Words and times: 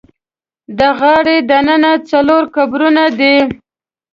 د 0.77 0.79
غار 0.99 1.27
دننه 1.49 1.93
څلور 2.09 2.43
قبرونه 2.55 3.03
دي. 3.19 3.35